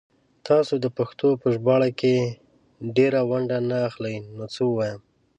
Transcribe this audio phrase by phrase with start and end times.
[0.47, 2.15] تاسو دا پښتو په ژباړه کې
[2.95, 5.01] ډيره ونډه نه اخلئ نو څه ووايم